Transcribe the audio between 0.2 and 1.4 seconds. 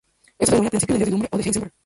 Esto se denomina principio de incertidumbre o